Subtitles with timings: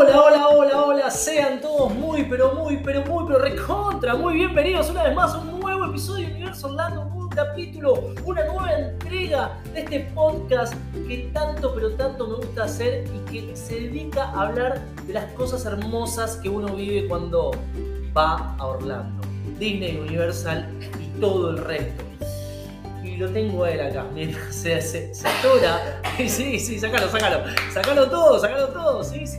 [0.00, 4.90] Hola, hola, hola, hola, sean todos muy, pero muy, pero muy, pero recontra, muy bienvenidos
[4.90, 8.72] una vez más a un nuevo episodio de Universo Orlando, un nuevo capítulo, una nueva
[8.74, 10.72] entrega de este podcast
[11.08, 15.32] que tanto, pero tanto me gusta hacer y que se dedica a hablar de las
[15.32, 17.50] cosas hermosas que uno vive cuando
[18.16, 19.26] va a Orlando,
[19.58, 20.68] Disney, Universal
[21.00, 22.04] y todo el resto.
[23.02, 26.00] Y lo tengo a él acá, mientras se, se, se atora.
[26.18, 27.44] Sí, sí, sácalo, sácalo.
[27.72, 29.04] Sácalo todo, sácalo todo.
[29.04, 29.38] Sí, sí,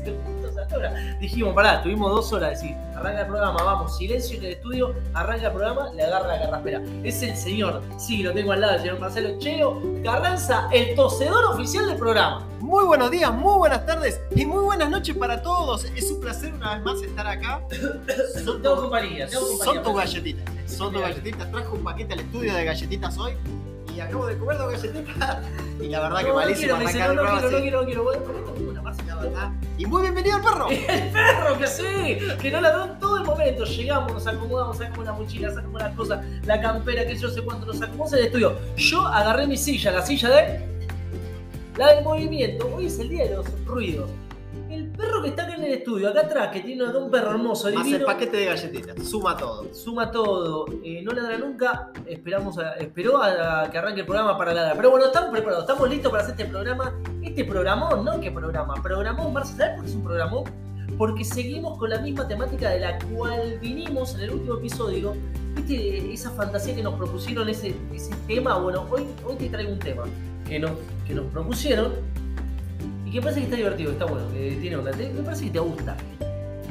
[1.20, 5.48] Dijimos, pará, tuvimos dos horas, decir, arranca el programa, vamos, silencio en el estudio, arranca
[5.48, 6.82] el programa, le agarra la carraspera.
[7.04, 11.46] Es el señor, sí, lo tengo al lado, el señor Marcelo Cheo Carranza, el tosedor
[11.46, 12.46] oficial del programa.
[12.60, 15.86] Muy buenos días, muy buenas tardes y muy buenas noches para todos.
[15.96, 17.62] Es un placer una vez más estar acá.
[18.44, 19.74] Son tengo compañía, tengo compañía.
[19.74, 20.72] Son tus galletitas.
[20.72, 21.52] Son tus galletitas.
[21.52, 23.34] Traje un paquete al estudio de galletitas hoy
[23.96, 25.38] y acabo de comer dos galletitas.
[25.82, 27.80] Y la verdad que No, no malísimo quiero, dice, arrancar no, el no programa quiero,
[27.80, 28.79] no quiero, no quiero.
[29.28, 29.54] La.
[29.78, 30.70] Y muy bienvenido al perro.
[30.70, 33.66] El perro que sí, que no ladró en todo el momento.
[33.66, 37.66] Llegamos, nos acomodamos, sacamos la mochila, sacamos las cosas, la campera, que yo sé cuánto
[37.66, 38.58] nos en el estudio.
[38.78, 40.70] Yo agarré mi silla, la silla de.
[41.78, 42.70] La del movimiento.
[42.76, 44.10] Hoy es el día de los ruidos.
[45.22, 48.04] Que está acá en el estudio, acá atrás, que tiene un perro hermoso, Más el
[48.04, 49.04] paquete de galletitas.
[49.08, 49.74] Suma todo.
[49.74, 54.38] Suma todo, eh, no ladra nunca, esperamos a- esperó a, a que arranque el programa
[54.38, 54.76] para ladrar.
[54.78, 56.94] Pero bueno, estamos preparados, estamos listos para hacer este programa.
[57.22, 58.20] Este programón, ¿no?
[58.22, 58.76] ¿Qué programa?
[58.82, 60.44] Programón, Marce, ¿sabes por qué es un programón?
[60.98, 65.14] Porque seguimos con la misma temática de la cual vinimos en el último episodio.
[65.56, 68.58] ¿Viste esa fantasía que nos propusieron, ese, ese tema?
[68.58, 70.04] Bueno, hoy, hoy te traigo un tema
[70.48, 70.72] que nos,
[71.08, 71.94] que nos propusieron
[73.10, 74.92] y que parece que está divertido, está bueno, que tiene onda.
[74.92, 75.98] Te- Me parece que te gusta.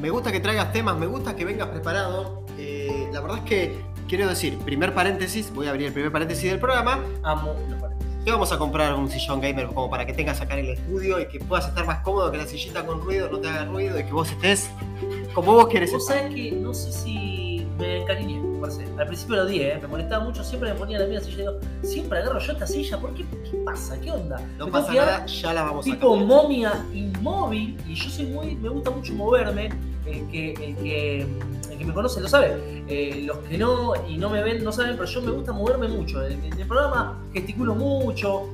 [0.01, 2.45] Me gusta que traigas temas, me gusta que vengas preparado.
[2.57, 6.51] Eh, la verdad es que quiero decir, primer paréntesis, voy a abrir el primer paréntesis
[6.51, 7.01] del programa.
[7.25, 8.25] Amo los paréntesis.
[8.25, 11.19] Te vamos a comprar un sillón gamer como para que tengas acá en el estudio
[11.21, 13.99] y que puedas estar más cómodo, que la sillita con ruido no te haga ruido
[13.99, 14.71] y que vos estés
[15.35, 16.19] como vos quieres Vos estar.
[16.19, 19.79] sabés que no sé si me encariñé, Al principio lo odié, ¿eh?
[19.81, 21.53] me molestaba mucho, siempre me ponía la misma silla y digo,
[21.83, 23.25] siempre agarro yo esta silla, ¿por qué?
[23.51, 24.01] ¿Qué pasa?
[24.01, 24.41] ¿Qué onda?
[24.59, 28.57] No Me pasa nada, ya la vamos a Tipo momia inmóvil, y yo soy muy,
[28.57, 29.71] me gusta mucho moverme,
[30.07, 31.21] el que, el que,
[31.71, 32.57] el que me conoce lo sabe.
[32.89, 35.89] Eh, los que no y no me ven no saben, pero yo me gusta moverme
[35.89, 36.25] mucho.
[36.27, 38.49] En el programa gesticulo mucho,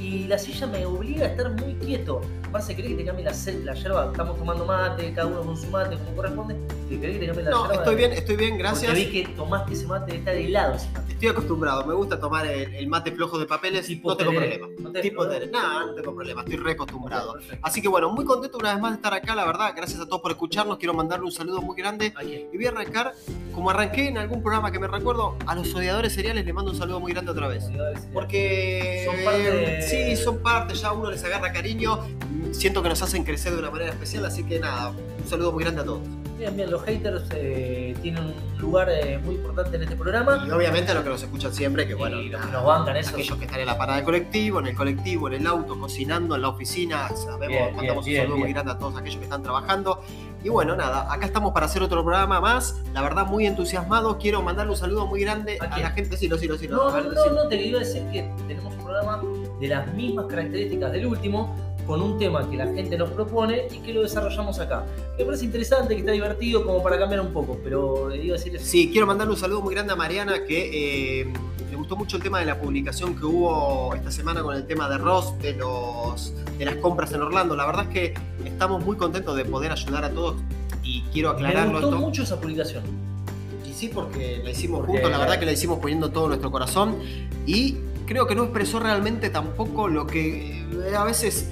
[0.00, 2.22] y la silla me obliga a estar muy quieto.
[2.50, 3.32] Marce, ¿querés que te cambie la,
[3.64, 4.06] la yerba?
[4.10, 6.56] Estamos tomando mate, cada uno con su mate, como corresponde.
[6.90, 8.90] ¿Te ¿Querés que te cambie la No, estoy bien, estoy bien, gracias.
[8.90, 11.12] Porque vi que tomaste ese mate, está de helado ese mate.
[11.12, 14.66] Estoy acostumbrado, me gusta tomar el, el mate flojo de papeles, no tengo problema.
[14.78, 15.46] No te- Tipo de...
[15.46, 17.34] Nada, no tengo problema, estoy re acostumbrado.
[17.34, 17.58] Perfecto.
[17.66, 19.72] Así que bueno, muy contento una vez más de estar acá, la verdad.
[19.76, 20.78] Gracias a todos por escucharnos.
[20.78, 22.12] Quiero mandarle un saludo muy grande.
[22.52, 23.14] Y voy a arrancar,
[23.54, 26.76] como arranqué en algún programa que me recuerdo, a los odiadores seriales les mando un
[26.76, 27.64] saludo muy grande otra vez.
[28.12, 32.00] Porque Son parte de- sí, son parte, ya uno les agarra cariño,
[32.52, 35.62] siento que nos hacen crecer de una manera especial, así que nada, un saludo muy
[35.62, 36.00] grande a todos.
[36.40, 40.42] Bien, bien, los haters eh, tienen un lugar eh, muy importante en este programa.
[40.48, 42.96] Y obviamente a los que nos escuchan siempre, que bueno, y los que nos bancan
[42.96, 43.10] eso.
[43.10, 46.36] aquellos que están en la parada del colectivo, en el colectivo, en el auto, cocinando,
[46.36, 49.24] en la oficina, sabemos, Bien, mandamos bien, un saludo muy grande a todos aquellos que
[49.24, 50.02] están trabajando.
[50.42, 54.40] Y bueno, nada, acá estamos para hacer otro programa más, la verdad muy entusiasmado, quiero
[54.40, 57.10] mandarle un saludo muy grande ¿A la gente, sí, lo sí, lo sí, No, no,
[57.10, 57.34] decime.
[57.34, 59.20] no, te iba a decir que tenemos un programa
[59.60, 61.54] de las mismas características del último,
[61.90, 64.84] con un tema que la gente nos propone y que lo desarrollamos acá.
[65.16, 68.38] Que me parece interesante, que está divertido, como para cambiar un poco, pero iba a
[68.38, 68.64] decir eso.
[68.64, 71.32] Sí, quiero mandarle un saludo muy grande a Mariana que eh,
[71.68, 74.88] le gustó mucho el tema de la publicación que hubo esta semana con el tema
[74.88, 77.56] de Ross, de, los, de las compras en Orlando.
[77.56, 78.14] La verdad es que
[78.44, 80.36] estamos muy contentos de poder ayudar a todos
[80.84, 81.98] y quiero Me aclararlo gustó esto.
[81.98, 82.84] mucho esa publicación.
[83.68, 86.52] Y sí, porque la hicimos Porque- juntos, la verdad que la hicimos poniendo todo nuestro
[86.52, 86.98] corazón
[87.46, 91.48] y creo que no expresó realmente tampoco lo que eh, a veces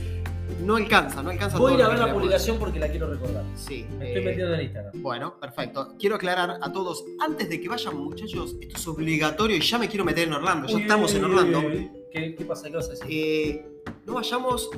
[0.65, 3.45] no alcanza, no alcanza Voy a ir a ver la publicación porque la quiero recordar.
[3.55, 3.87] Sí.
[3.99, 5.03] Me estoy eh, metiendo en Instagram.
[5.03, 5.95] Bueno, perfecto.
[5.99, 9.89] Quiero aclarar a todos, antes de que vayan muchachos, esto es obligatorio y ya me
[9.89, 11.59] quiero meter en Orlando, ya Uy, estamos uy, en Orlando.
[11.61, 11.91] uy, uy.
[12.13, 12.69] ¿Qué, ¿Qué pasa?
[12.69, 13.07] ¿Qué vas a decir?
[13.11, 13.67] Eh,
[14.07, 14.71] no vayamos...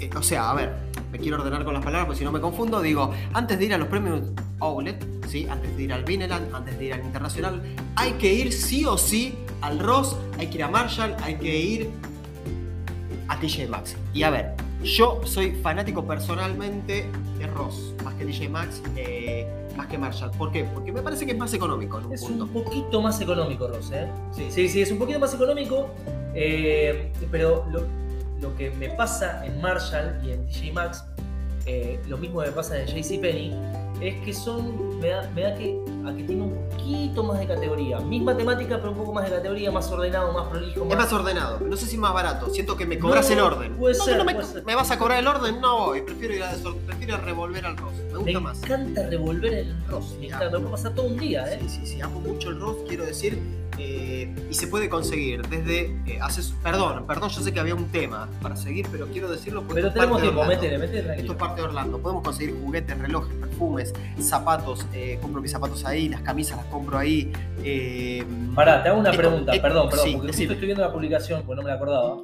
[0.00, 0.72] eh, O sea, a ver,
[1.12, 2.80] me quiero ordenar con las palabras porque si no me confundo.
[2.82, 4.20] Digo, antes de ir a los premios
[4.60, 5.46] Outlet, ¿sí?
[5.48, 7.62] antes de ir al Vineland, antes de ir al Internacional,
[7.96, 11.56] hay que ir sí o sí al Ross, hay que ir a Marshall, hay que
[11.60, 11.90] ir
[13.28, 13.96] a TJ Maxx.
[14.14, 17.06] Y a ver, yo soy fanático personalmente
[17.38, 19.46] de Ross, más que TJ Maxx, eh,
[19.76, 20.30] más que Marshall.
[20.32, 20.64] ¿Por qué?
[20.64, 22.44] Porque me parece que es más económico en un Es punto.
[22.44, 24.08] un poquito más económico, Ross, ¿eh?
[24.32, 24.46] Sí.
[24.50, 25.88] Sí, sí, es un poquito más económico,
[26.34, 27.82] eh, pero lo,
[28.40, 31.04] lo que me pasa en Marshall y en TJ Maxx,
[31.66, 33.54] eh, lo mismo que me pasa en JCPenney,
[34.00, 35.76] es que son, me da, me da que
[36.08, 37.98] a que tiene un poquito más de categoría.
[38.00, 40.86] Misma temática, pero un poco más de categoría, más ordenado, más prolijo.
[40.90, 42.48] Es más ordenado, no sé si más barato.
[42.50, 43.74] Siento que me cobras el orden.
[43.76, 44.64] Puede No, ser, no me, puede ser.
[44.64, 46.02] me vas a cobrar el orden, no voy.
[46.02, 47.92] Prefiero ir a desor- prefiero revolver al Ross.
[47.94, 48.62] Me Me gusta más.
[48.64, 50.16] encanta revolver el Ross.
[50.18, 51.58] Me encanta, me puedo pasar todo un día, ¿eh?
[51.62, 53.38] Sí, sí, sí, amo mucho el Ross, quiero decir.
[53.78, 55.96] Eh, y se puede conseguir desde.
[56.06, 59.62] eh, haces, perdón, perdón, yo sé que había un tema para seguir, pero quiero decirlo
[59.62, 59.82] porque.
[59.82, 61.98] Pero tenemos tiempo, métele, métele Esto es parte de Orlando.
[61.98, 64.84] Podemos conseguir juguetes, relojes, perfumes, zapatos.
[64.92, 67.32] eh, compro mis zapatos ahí, las camisas las compro ahí.
[67.62, 70.92] eh, Pará, te hago una esto- pregunta, perdón, perdón, sí, porque justo estoy viendo la
[70.92, 72.18] publicación, porque no me la acordaba.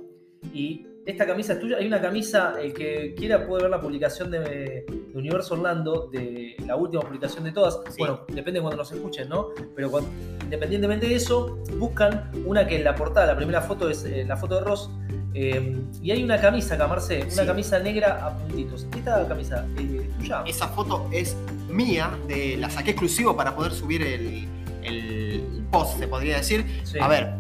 [0.53, 4.31] Y esta camisa es tuya, hay una camisa, el que quiera puede ver la publicación
[4.31, 7.81] de, de Universo Orlando, de la última publicación de todas.
[7.91, 7.97] Sí.
[7.99, 9.49] Bueno, depende de cuando nos escuchen, ¿no?
[9.77, 10.11] Pero cuando-
[10.43, 14.37] independientemente de eso, buscan una que en la portada, la primera foto es eh, la
[14.37, 14.91] foto de Ross.
[15.37, 17.47] eh, y hay una camisa, Camarce, una Sí.
[17.47, 18.87] camisa negra a puntitos.
[18.97, 20.45] Esta camisa, eh, tuya.
[20.47, 21.37] Esa foto es
[21.69, 24.47] mía, de, la saqué exclusivo para poder subir el,
[24.85, 26.65] el post, se podría decir.
[26.85, 26.99] Sí.
[27.01, 27.33] A ver,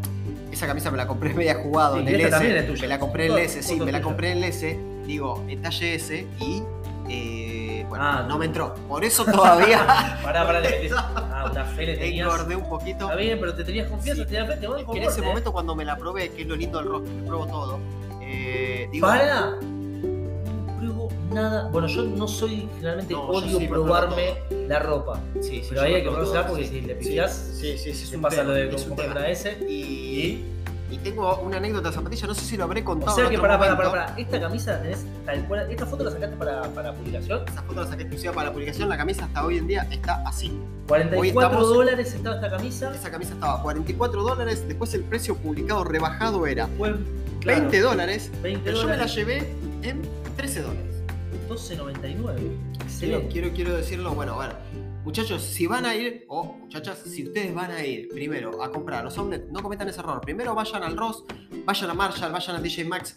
[0.55, 2.31] esa camisa me la compré media jugado Sí, en el esta S.
[2.37, 2.83] también es tuya.
[2.83, 5.63] Me la compré en el S, sí, me la compré en el S, digo, en
[5.63, 6.63] talle S y.
[7.09, 8.75] eh, bueno, Ah, no me entró.
[8.89, 12.27] Por eso todavía Pará, pará, le Ah, una fe le tenías.
[12.27, 13.05] engordé un poquito.
[13.05, 14.29] Está bien, pero te tenías confianza, Sí.
[14.31, 15.25] te fe, En ese ¿eh?
[15.25, 17.79] momento, cuando me la probé, que es lo lindo del rock, que pruebo todo,
[18.23, 19.55] eh, digo, Para.
[21.35, 21.69] Nada.
[21.71, 24.35] Bueno, yo no soy, generalmente No, odio sí, probarme
[24.69, 25.21] la ropa.
[25.41, 28.19] sí, sí, Pero ahí hay que todo, porque si le pifiás, sí, sí, sí, Se
[28.19, 29.59] pasa tema, lo de un comprar S.
[29.69, 30.45] Y,
[30.91, 33.15] y tengo una anécdota de zapatilla, no sé si lo habré O contado.
[33.17, 34.15] sea en que, para, para, para, para.
[34.19, 35.71] Esta camisa tenés tal cual.
[35.71, 37.43] Esta foto la sacaste para, para publicación.
[37.49, 38.89] Esa foto la saqué exclusiva para la publicación.
[38.89, 40.57] La camisa hasta hoy en día está así.
[40.87, 42.95] 44 estamos- dólares estaba esta camisa.
[42.95, 44.65] Esa camisa estaba a 44 dólares.
[44.69, 46.99] Después el precio publicado rebajado era claro,
[47.43, 48.31] 20 dólares.
[48.43, 49.15] 20 Pero yo me la dólares.
[49.17, 49.39] llevé
[49.83, 50.03] en
[50.37, 50.94] 13 dólares.
[51.49, 52.37] 12.99.
[52.37, 52.53] Quiero,
[52.83, 53.29] Excelente.
[53.29, 54.57] quiero, quiero decirlo, bueno, a ver.
[55.05, 59.05] Muchachos, si van a ir, o muchachas, si ustedes van a ir primero a comprar
[59.05, 60.21] los Omnet, no cometan ese error.
[60.23, 61.25] Primero vayan al Ross,
[61.67, 63.17] vayan a Marshall, vayan a DJ Maxx,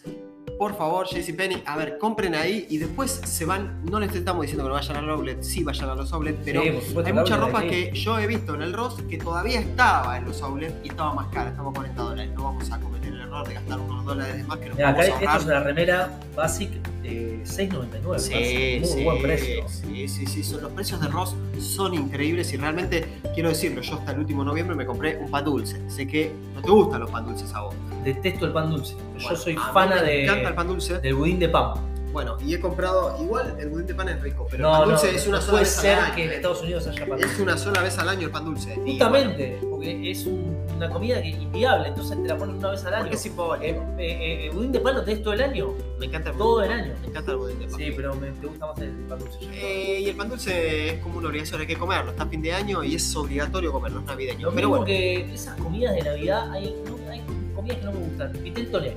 [0.58, 3.82] por favor, JCPenney, a ver, compren ahí y después se van.
[3.84, 6.62] No les estamos diciendo que no vayan al outlet, sí vayan a los outlet, pero
[6.62, 10.18] Sí, supuesto, hay mucha ropa que yo he visto en el Ross que todavía estaba
[10.18, 12.32] en los outlets y estaba más cara, estaba a 40 dólares.
[12.34, 14.88] No vamos a cometer el error de gastar unos dólares de más que nos Mira,
[14.90, 16.70] acá vamos a esto es una remera Basic
[17.02, 18.18] de 6.99.
[18.18, 19.68] Sí, Muy sí, buen precio.
[19.68, 20.42] Sí, sí, sí.
[20.42, 23.80] Son, los precios de Ross son increíbles y realmente quiero decirlo.
[23.82, 25.80] Yo hasta el último noviembre me compré un pan dulce.
[25.90, 27.74] Sé que no te gustan los pan dulces a vos.
[28.04, 28.96] Detesto el pan dulce.
[29.18, 30.98] Yo soy fana me de, encanta el pan dulce.
[31.00, 31.74] del budín de pan.
[32.12, 33.16] Bueno, y he comprado.
[33.22, 35.36] Igual el budín de pan es rico, pero no, el pan no, dulce es una
[35.36, 36.14] no sola puede vez ser al año.
[36.16, 37.42] que en Estados Unidos haya pan Es dulce.
[37.42, 38.74] una sola vez al año el pan dulce.
[38.86, 42.84] Y, Justamente, porque es un- una comida que inviable, entonces te la ponen una vez
[42.84, 43.02] al año.
[43.02, 43.64] porque es simbólico.
[43.64, 45.74] Eh, eh, eh, budín de pan lo tenés todo el año.
[45.98, 46.94] Me encanta el budín todo el año.
[47.02, 47.76] Me encanta el budín de pan.
[47.76, 49.38] Sí, pero me, te gusta más el pan dulce.
[49.52, 52.10] Eh, y el pan dulce es como una obligación, hay que comerlo.
[52.12, 54.46] Está a fin de año y es obligatorio comerlo, es navideño.
[54.46, 57.22] Lo pero mismo bueno, que esas comidas de Navidad, hay, no- hay
[57.54, 58.32] comidas que no me gustan.
[58.42, 58.96] Vitel toné.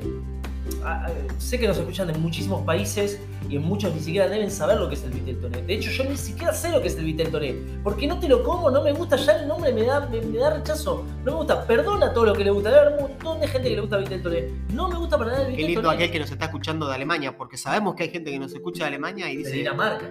[1.37, 3.19] Sé que nos escuchan en muchísimos países
[3.49, 5.61] y en muchos ni siquiera deben saber lo que es el vitel toné.
[5.61, 7.55] De hecho, yo ni siquiera sé lo que es el vitel toné.
[7.83, 10.37] Porque no te lo como, no me gusta, ya el nombre me da, me, me
[10.37, 11.05] da rechazo.
[11.23, 12.69] No me gusta, perdona a todo lo que le gusta.
[12.69, 14.49] Debe haber un montón de gente que le gusta el vitel toné.
[14.73, 16.95] No me gusta para nada el Qué vitel lindo aquel que nos está escuchando de
[16.95, 20.09] Alemania, porque sabemos que hay gente que nos escucha de Alemania y De dice Dinamarca.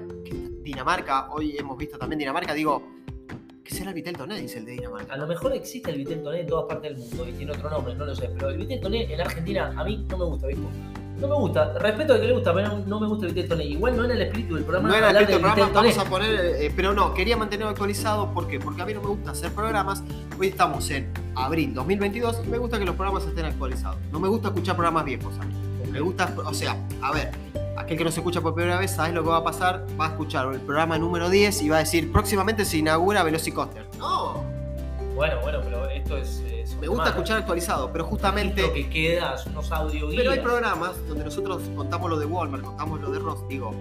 [0.63, 3.00] Dinamarca, hoy hemos visto también Dinamarca, digo,
[3.71, 4.41] ¿qué será el Vitel Toné?
[4.41, 5.15] Dice el de Dinamarca.
[5.15, 7.71] A lo mejor existe el vitel toné en todas partes del mundo y tiene otro
[7.71, 8.29] nombre, no lo sé.
[8.35, 10.63] Pero el vitel toné en Argentina a mí no me gusta, ¿viste?
[11.19, 11.79] No me gusta.
[11.79, 13.65] Respeto al que le gusta, pero no, me gusta el vitel toné.
[13.67, 14.89] Igual no era el espíritu del programa.
[14.89, 18.49] No era el del programa, vamos a poner, eh, pero no, quería mantenerlo actualizado, ¿por
[18.49, 18.59] qué?
[18.59, 20.03] Porque a mí no me gusta hacer programas,
[20.39, 23.99] hoy estamos en abril 2022 y me gusta que los programas estén actualizados.
[24.11, 25.55] No me gusta escuchar programas viejos a mí.
[25.93, 27.31] Me gusta, o sea, a ver,
[27.81, 29.85] aquel que nos escucha por primera vez, ¿sabes lo que va a pasar?
[30.01, 33.87] Va a escuchar el programa número 10 y va a decir, próximamente se inaugura Velocicoaster.
[33.99, 34.43] No,
[35.15, 36.41] Bueno, bueno, pero esto es.
[36.41, 38.63] es me gusta escuchar actualizado, pero justamente...
[38.63, 40.45] Lo que queda son unos audio Pero hay guías.
[40.47, 43.75] programas donde nosotros contamos lo de Walmart, contamos lo de Ross, digo,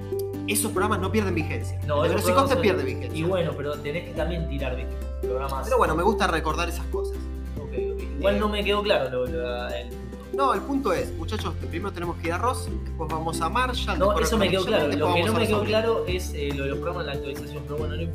[0.47, 1.79] esos programas no pierden vigencia.
[1.85, 3.17] No, el Velocicoaster pierde vigencia.
[3.17, 4.91] Y bueno, pero tenés que también tirar, ¿viste?
[5.21, 5.63] Programas.
[5.65, 7.15] Pero bueno, me gusta recordar esas cosas.
[7.57, 8.01] Ok, ok.
[8.17, 9.89] Igual no me quedó claro lo, lo- el.
[10.33, 13.97] No, el punto es, muchachos, primero tenemos que ir a Ross, después vamos a Marshall.
[13.99, 14.87] No, eso me quedó claro.
[14.97, 17.63] Lo que no me quedó claro es eh, lo de los programas en la actualización,
[17.63, 18.09] pero bueno, no im-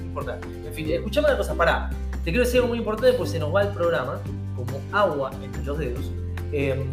[0.00, 0.38] no importa.
[0.64, 1.90] En fin, escuchame una cosa, pará.
[2.24, 4.20] Te quiero decir algo muy importante, pues se nos va el programa
[4.56, 6.10] como agua entre los dedos.
[6.52, 6.84] Eh,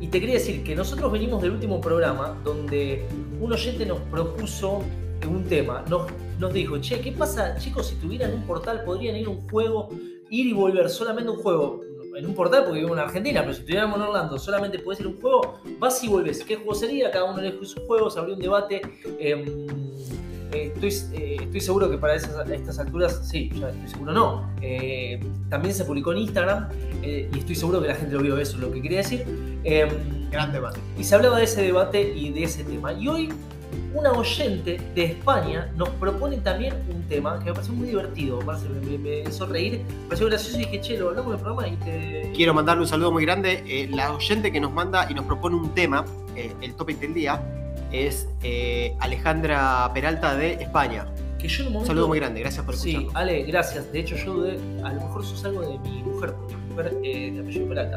[0.00, 3.06] y te quería decir que nosotros venimos del último programa donde
[3.40, 4.82] un oyente nos propuso
[5.28, 5.84] un tema.
[5.88, 9.48] Nos, nos dijo, che, ¿qué pasa, chicos, si tuvieran un portal, podrían ir a un
[9.48, 9.90] juego,
[10.28, 11.82] ir y volver, solamente un juego?
[12.20, 15.06] En un portal porque vivo en Argentina, pero si estuviéramos en Orlando, solamente puedes ir
[15.06, 16.44] a un juego, vas y vuelves.
[16.44, 17.10] ¿Qué juego sería?
[17.10, 18.82] Cada uno elige su juego, se abrió un debate.
[19.18, 19.66] em,
[20.52, 24.50] eh, estoy, eh, estoy seguro que para esas, estas alturas, sí, ya estoy seguro no.
[24.60, 26.68] Eh, también se publicó en Instagram
[27.02, 29.24] eh, y estoy seguro que la gente lo vio, eso es lo que quería decir.
[29.64, 29.88] Eh,
[30.30, 30.78] Gran debate.
[30.98, 32.92] y se hablaba de ese debate y de ese tema.
[32.92, 33.28] Y hoy
[33.94, 38.44] una oyente de España nos propone también un tema que me pareció muy divertido, me,
[38.44, 41.68] parece- me- me hizo reír, me pareció gracioso y dije, che, lo hablamos del programa
[41.68, 42.32] y te...
[42.34, 43.62] Quiero mandarle un saludo muy grande.
[43.66, 46.04] Eh, la oyente que nos manda y nos propone un tema,
[46.36, 47.42] eh, el topic del día,
[47.92, 51.06] es eh, Alejandra Peralta de España.
[51.38, 51.86] Que yo en un momento...
[51.88, 53.16] saludo muy grande, gracias por Sí, escucharnos.
[53.16, 53.90] Ale, gracias.
[53.92, 56.94] De hecho, yo dudé, a lo mejor sos algo de mi mujer, porque mi mujer
[57.02, 57.96] eh, de apellido Peralta.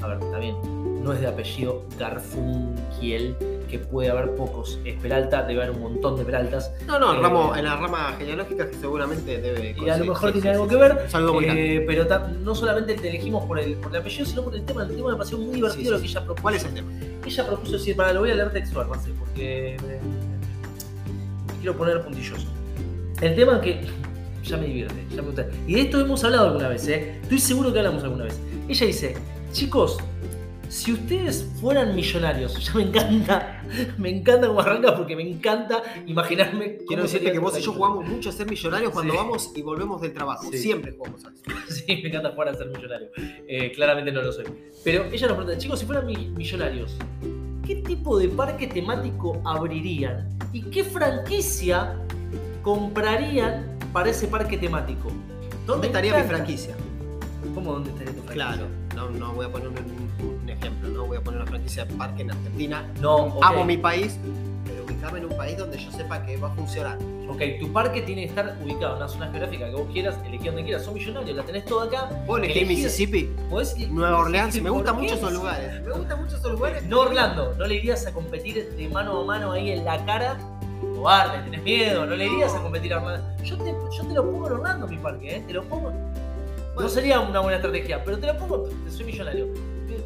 [0.00, 0.54] A ver, está bien,
[1.02, 3.36] no es de apellido Garfunkiel,
[3.68, 4.78] que puede haber pocos.
[4.84, 6.72] Es Peralta, debe haber un montón de Peraltas.
[6.86, 9.76] No, no, Eh, ramo- en la rama genealógica que seguramente debe.
[9.78, 11.06] Y a lo mejor tiene algo que ver.
[11.42, 12.06] Eh, pero
[12.42, 14.82] no solamente te elegimos por el, por el apellido, sino por el tema.
[14.84, 16.42] El tema me pareció muy divertido lo que ella propuso.
[16.42, 16.90] ¿Cuál es el tema?
[17.26, 19.94] Ella propuso decir, para, lo voy a leer textual, Marce, porque me,
[21.52, 22.46] me quiero poner puntilloso.
[23.20, 23.80] El tema que
[24.44, 25.46] ya me divierte, ya me gusta.
[25.66, 27.18] Y de esto hemos hablado alguna vez, ¿eh?
[27.22, 28.40] Estoy seguro que hablamos alguna vez.
[28.68, 29.14] Ella dice,
[29.52, 29.98] chicos,
[30.68, 33.62] si ustedes fueran millonarios, ya me encanta,
[33.96, 36.78] me encanta cómo arranca porque me encanta imaginarme.
[36.86, 39.16] Quiero decirte que vos y yo jugamos mucho a ser millonarios cuando Sí.
[39.18, 40.48] vamos y volvemos del trabajo.
[40.50, 40.58] Sí.
[40.58, 41.42] Siempre jugamos a eso.
[41.68, 43.08] Sí, me encanta jugar a ser millonario.
[43.16, 44.44] Eh, claramente no lo soy.
[44.84, 46.96] Pero ella nos pregunta, chicos, si fueran mi- millonarios,
[47.66, 50.28] ¿qué tipo de parque temático abrirían?
[50.52, 51.94] ¿Y qué franquicia
[52.62, 55.10] comprarían para ese parque temático?
[55.66, 56.74] ¿Dónde estaría mi franquicia?
[57.54, 58.34] ¿Cómo dónde estaría tu franquicia?
[58.34, 58.66] Claro,
[58.98, 59.76] no, no voy a poner un,
[60.42, 62.84] un ejemplo, no voy a poner una franquicia de parque en Argentina.
[63.00, 63.44] No, ok.
[63.44, 64.18] Amo mi país,
[64.66, 66.98] pero ubicarme en un país donde yo sepa que va a funcionar.
[67.28, 70.46] Ok, tu parque tiene que estar ubicado en una zona geográfica que vos quieras, elegí
[70.46, 70.82] donde quieras.
[70.84, 72.08] Son millonarios, la tenés toda acá.
[72.26, 73.30] ¿Puedo elegir Elegí- Mississippi?
[73.50, 75.82] Podés ir- Nueva Orleans, me ¿Por gustan mucho esos lugares.
[75.84, 76.82] Me gustan mucho esos lugares.
[76.84, 80.38] No Orlando, no le irías a competir de mano a mano ahí en la cara.
[80.96, 83.42] Cobarde, tenés miedo, no le irías a competir a Orlando.
[83.44, 85.44] Yo te, yo te lo pongo en Orlando, mi parque, ¿eh?
[85.46, 85.92] Te lo pongo.
[86.78, 89.48] No sería una buena estrategia, pero te lo pongo, soy millonario,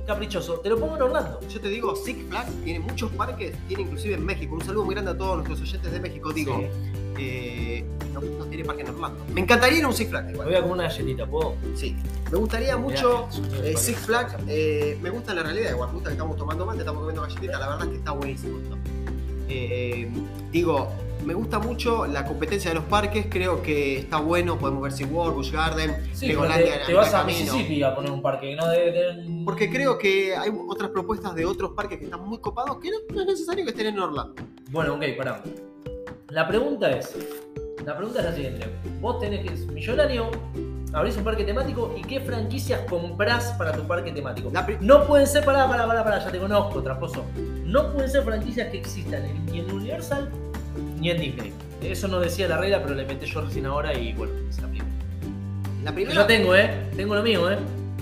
[0.06, 1.40] caprichoso, te lo pongo en Orlando.
[1.48, 4.54] Yo te digo, Six Flags tiene muchos parques, tiene inclusive en México.
[4.54, 6.32] Un saludo muy grande a todos nuestros oyentes de México.
[6.32, 6.66] Digo, Sí.
[7.18, 9.24] eh, no, no tiene parque en Orlando.
[9.34, 10.48] Me encantaría ir a un Six Flags Me igual.
[10.48, 11.54] voy a comer una galletita, ¿puedo?
[11.74, 11.94] Sí.
[12.30, 13.28] Me gustaría mucho
[13.62, 14.34] eh, Six Flags.
[14.48, 15.88] eh, me gusta la realidad, igual.
[15.90, 17.58] Me gusta que estamos tomando mate, estamos comiendo galletita.
[17.58, 18.78] La verdad es que está buenísimo esto.
[19.48, 20.08] Eh,
[20.50, 20.88] digo,
[21.24, 23.26] me gusta mucho la competencia de los parques.
[23.28, 24.58] Creo que está bueno.
[24.58, 26.80] Podemos ver SeaWorld, Busch Garden, Sí, Legolandia.
[26.80, 27.24] te, te vas a.
[27.24, 31.44] Mississippi a poner un parque, no de, de- Porque creo que hay otras propuestas de
[31.44, 34.34] otros parques que están muy copados que no, no es necesario que estén en Orlando.
[34.70, 35.42] Bueno, ok, pará.
[36.28, 37.14] La pregunta es,
[37.84, 38.66] la pregunta es la siguiente.
[39.00, 40.30] Vos tenés que ser millonario,
[40.94, 44.50] abrís un parque temático y qué franquicias comprás para tu parque temático.
[44.80, 47.24] No pueden ser, pará, pará, pará, pará, ya te conozco, tramposo.
[47.64, 50.30] No pueden ser franquicias que existan en- ni en Universal
[51.02, 51.52] ni en Disney.
[51.82, 54.32] Eso no decía la regla, pero la inventé yo recién ahora y bueno,
[54.64, 54.84] aplica.
[55.82, 56.26] La Yo primera.
[56.28, 57.58] tengo, eh, tengo lo mío, eh.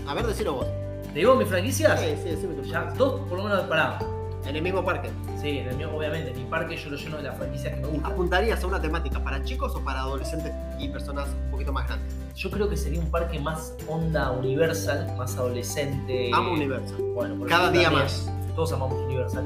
[0.06, 0.66] A ver, decilo vos.
[1.12, 1.98] ¿Te digo mis franquicias?
[1.98, 3.98] Sí, sí, decime tu Ya, dos por lo menos, pará.
[4.46, 5.10] En el mismo parque.
[5.40, 7.86] Sí, en el mío, obviamente, mi parque yo lo lleno de las franquicias que me
[7.88, 8.12] gustan.
[8.12, 12.14] ¿Apuntarías a una temática para chicos o para adolescentes y personas un poquito más grandes?
[12.36, 16.30] Yo creo que sería un parque más onda universal, más adolescente.
[16.34, 16.96] Amo Universal.
[17.14, 18.30] Bueno, por Cada día también más.
[18.54, 19.44] Todos amamos Universal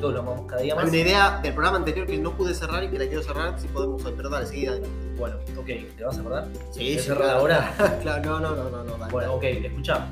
[0.00, 0.88] todos lo amamos cada día Hay más.
[0.88, 3.68] una idea del programa anterior que no pude cerrar y que la quiero cerrar si
[3.68, 4.74] podemos hoy, pero dale, seguida.
[5.16, 6.48] Bueno, ok, ¿te vas a acordar?
[6.72, 7.38] Sí, ¿Querés sí, cerrar claro.
[7.40, 7.98] ahora?
[8.02, 9.12] claro, no, no, no, no, no, dale.
[9.12, 10.06] Bueno, ok, escuchá.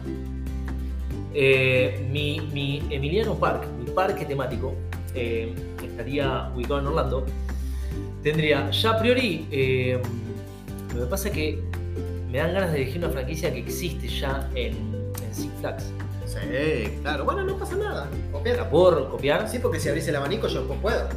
[1.34, 4.74] Eh, mi, mi Emiliano Park, mi parque temático,
[5.14, 7.26] eh, que estaría ubicado en Orlando,
[8.22, 9.46] tendría ya a priori.
[9.50, 10.00] eh,
[10.94, 11.62] lo que pasa es que
[12.30, 14.72] me dan ganas de elegir una franquicia que existe ya en,
[15.22, 15.92] en Six Flags.
[16.42, 17.24] Sí, claro.
[17.24, 18.08] Bueno, no pasa nada.
[18.10, 18.70] ¿La Copiar.
[18.70, 19.48] puedo copiar?
[19.48, 21.08] Sí, porque si abrís el abanico yo puedo.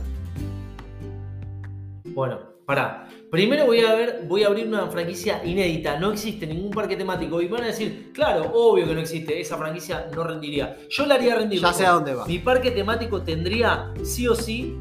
[2.06, 3.08] Bueno, pará.
[3.30, 6.00] Primero voy a ver, voy a abrir una franquicia inédita.
[6.00, 7.42] No existe ningún parque temático.
[7.42, 9.40] Y van a decir, claro, obvio que no existe.
[9.40, 10.78] Esa franquicia no rendiría.
[10.90, 11.62] Yo la haría rendir.
[11.62, 12.26] Ya sé a dónde va.
[12.26, 14.76] Mi parque temático tendría sí o sí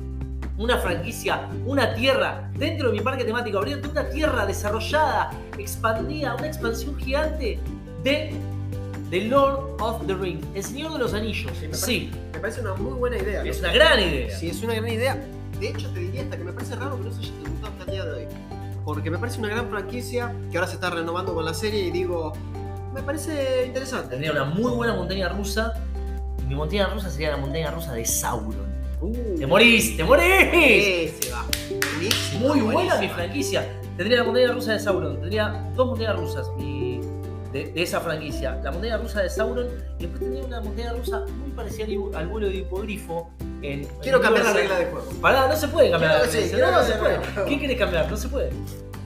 [0.57, 2.51] una franquicia, una tierra.
[2.57, 7.59] Dentro de mi parque temático habría una tierra desarrollada, expandida, una expansión gigante
[8.03, 8.33] de
[9.11, 11.51] The Lord of the Rings, el Señor de los Anillos.
[11.59, 13.43] Sí, me Sí, Me parece una muy buena idea.
[13.43, 14.37] es una gran idea.
[14.39, 15.17] Sí, es una gran idea.
[15.59, 17.85] De hecho, te diría hasta que me parece raro que no se haya ejecutado hasta
[17.85, 18.25] el día de hoy.
[18.85, 21.91] Porque me parece una gran franquicia que ahora se está renovando con la serie y
[21.91, 22.33] digo,
[22.95, 24.11] me parece interesante.
[24.11, 25.73] Tendría una muy buena montaña rusa.
[26.43, 28.69] Y mi montaña rusa sería la montaña rusa de Sauron.
[29.01, 29.97] Uh, ¡Te morís!
[29.97, 30.25] ¡Te morís!
[30.53, 31.45] Ese va.
[32.41, 33.67] Muy buena mi franquicia.
[33.97, 35.21] Tendría la montaña rusa de Sauron.
[35.21, 36.49] Tendría dos montañas rusas.
[36.57, 36.88] Mi,
[37.53, 38.61] de, de esa franquicia.
[38.63, 39.67] La montaña rusa de Sauron.
[39.99, 41.87] Y después tendría una montaña rusa muy parecida
[42.17, 43.31] al, vuelo de hipogrifo.
[43.63, 45.09] En, Quiero en cambiar la regla de juego.
[45.21, 46.53] Pará, no se puede cambiar Quiero- la sí, regla.
[46.57, 47.49] quiero No, se puede.
[47.49, 48.11] ¿Qué querés cambiar?
[48.11, 48.51] No se puede.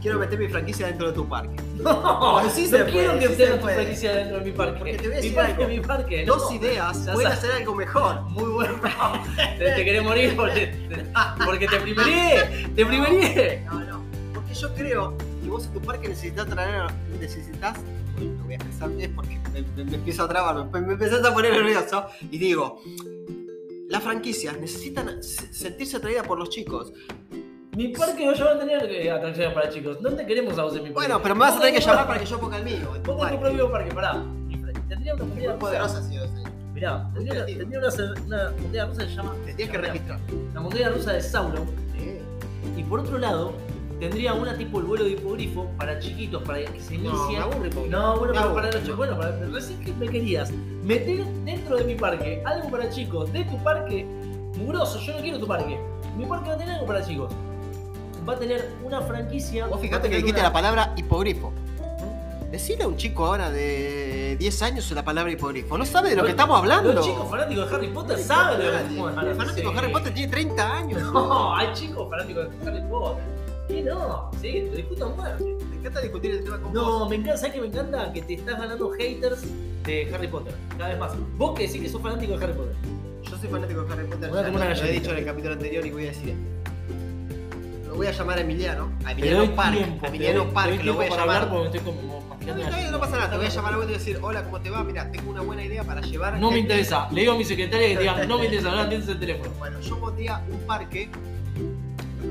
[0.02, 1.56] Quiero meter mi franquicia dentro de tu parque.
[1.82, 3.74] No, Sí no quiero que sí se tu puede.
[3.76, 4.78] franquicia dentro de mi parque.
[4.78, 5.68] Porque te voy a mi parque, algo.
[5.68, 6.26] mi parque.
[6.26, 6.34] no.
[6.36, 8.20] Dos ideas pueden hacer algo mejor.
[8.22, 8.74] Muy bueno.
[9.58, 10.74] te, te querés morir porque,
[11.44, 12.68] porque te primerié.
[12.74, 13.64] Te primerié.
[13.66, 14.02] No, no.
[14.34, 16.84] Porque yo creo que vos en tu parque necesitas traer.
[17.20, 17.78] Necesitas.
[18.58, 20.94] Bueno, lo voy a empezar bien porque me, me- me empiezo a trabar, me, me
[21.28, 22.06] a poner nervioso.
[22.30, 22.80] Y digo.
[23.88, 26.92] Las franquicias necesitan se- sentirse atraídas por los chicos.
[27.76, 30.00] Mi parque no va a tener eh, atracciones para chicos.
[30.00, 31.08] No te queremos a vos en mi parque.
[31.08, 32.88] Bueno, pero me vas a tener que llamar para que yo ponga el mío.
[33.04, 34.22] Vos tenés tu propio parque, pará.
[34.88, 35.58] Tendría una rusa.
[35.58, 36.02] poderosa.
[36.74, 37.88] Mirá, tendría, una- tendría una,
[38.26, 39.34] una montaña rusa que se llama.
[39.44, 40.20] Te tienes que registrar.
[40.54, 41.66] La montaña rusa de Sauron.
[42.76, 43.52] Y por otro lado,
[44.02, 47.40] tendría una tipo el vuelo de hipogrifo para chiquitos, para que se No, inicien.
[47.42, 47.70] aburre.
[47.88, 50.50] No, bueno, pero para los chicos, bueno, para, recién que me querías
[50.82, 54.04] meter dentro de mi parque algo para chicos, de tu parque,
[54.58, 55.78] mugroso, yo no quiero tu parque.
[56.16, 57.32] Mi parque va a tener algo para chicos.
[58.28, 59.66] Va a tener una franquicia.
[59.68, 61.52] Vos fijate que dijiste una- la palabra hipogrifo.
[62.50, 65.78] Decirle a un chico ahora de 10 años la palabra hipogrifo.
[65.78, 66.92] No sabe de lo que estamos hablando.
[66.92, 69.40] Los chicos fanáticos de Harry Potter saben de lo que estamos El hablando.
[69.44, 71.02] fanático de Harry Potter tiene 30 años.
[71.12, 73.24] No, hay chicos fanáticos de Harry Potter.
[73.68, 74.30] ¿Qué no?
[74.40, 75.44] Sí, te discuto a muerte.
[75.70, 76.82] Me encanta discutir el tema con vos.
[76.82, 78.12] No, me encanta, ¿sabes qué me encanta?
[78.12, 79.42] Que te estás ganando haters
[79.84, 80.54] de Harry Potter.
[80.76, 81.12] Cada vez más.
[81.36, 82.74] Vos que decís que sos fanático de Harry Potter.
[83.22, 84.30] Yo soy fanático de Harry Potter.
[84.30, 86.28] A ya lo, una lo he dicho en el capítulo anterior y voy a decir
[86.30, 87.88] esto.
[87.88, 88.92] Lo voy a llamar a Emiliano.
[89.04, 89.76] A Emiliano Park.
[89.76, 91.36] tiempo, a Emiliano doy- Park doy lo voy a para llamar.
[91.42, 93.86] hablar porque estoy como No, no, no pasa nada, te voy a llamar a vos
[93.88, 94.82] y decir, hola, ¿cómo te va?
[94.82, 96.38] Mira, tengo una buena idea para llevar.
[96.40, 97.08] No me interesa.
[97.12, 99.50] Le digo a mi secretaria que diga, no me interesa, no atiendes el teléfono.
[99.58, 101.10] Bueno, yo pondría un parque.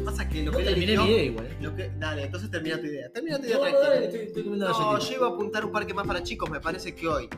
[0.01, 1.46] Que pasa es que lo No que él eligió- mi idea igual.
[1.46, 1.58] ¿eh?
[1.62, 3.10] lo que- Dale, entonces termina tu idea.
[3.12, 3.89] Termina tu idea No, tranquila.
[3.89, 6.96] dale, estoy, estoy No, yo iba a apuntar un parque más para chicos, me parece
[6.96, 7.29] que hoy.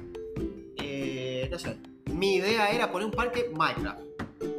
[0.78, 1.76] eh, no sé.
[2.06, 4.02] Mi idea era poner un parque Minecraft.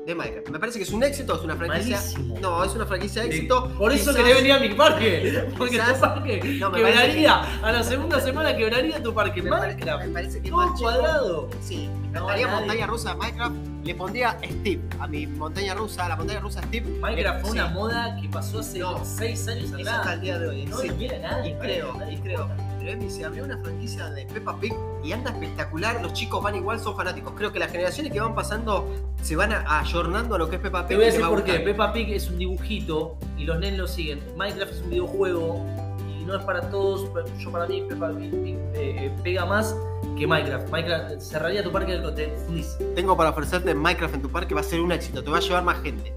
[0.06, 0.49] De Minecraft.
[0.50, 1.96] Me parece que es un éxito, es una franquicia.
[1.96, 2.38] Malísimo.
[2.38, 3.70] No, es una franquicia de éxito.
[3.78, 5.49] Por eso Quizás- querés venir a mi parque.
[5.58, 7.40] Porque quizás- tu parque No, me quebraría.
[7.62, 9.40] A la segunda semana quebraría tu parque.
[9.42, 10.04] Me parece, Minecraft.
[10.06, 11.49] me parece que Todo cuadrado.
[11.62, 13.54] Sí, me No, encantaría montaña rusa de Minecraft.
[13.84, 16.86] Le pondría Steve a mi montaña rusa, a la montaña rusa Steve.
[17.00, 17.56] Minecraft fue Sí.
[17.58, 19.02] una moda que pasó hace No.
[19.04, 19.95] 6 años Eso atrás.
[19.99, 20.67] hasta el día de hoy.
[20.67, 20.88] No sí.
[20.88, 21.50] lo mira nadie.
[21.50, 22.49] Y creo, y creo.
[22.88, 26.00] Emi, se abrió una franquicia de Peppa Pig y anda espectacular.
[26.02, 27.32] Los chicos van igual, son fanáticos.
[27.36, 28.88] Creo que las generaciones que van pasando
[29.23, 30.88] se van a- ayornando a lo que es Peppa Pig.
[30.88, 31.60] Te voy a decir por qué.
[31.60, 34.20] Peppa Pig es un dibujito y los nenes lo siguen.
[34.36, 35.64] Minecraft es un videojuego
[36.20, 37.08] y no es para todos.
[37.38, 39.75] Yo para mí Peppa Pig eh, pega más
[40.18, 40.70] que Minecraft.
[40.70, 42.76] Minecraft cerraría tu parque del te fundís.
[42.94, 45.40] Tengo para ofrecerte Minecraft en tu parque, va a ser un éxito, te va a
[45.40, 46.14] llevar más gente.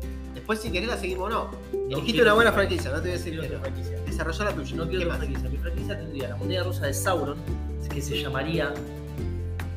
[0.47, 1.49] Después, si querés, la seguimos o no.
[1.73, 3.59] Elegiste quiero una buena franquicia, no te voy a decir Quiero que tu no.
[3.59, 3.97] franquicia.
[4.05, 4.75] Desarrolla la tuya.
[4.77, 5.17] No ¿Qué quiero más?
[5.17, 5.49] franquicia.
[5.49, 7.37] Mi franquicia tendría la montaña rusa de Sauron,
[7.93, 8.73] que se llamaría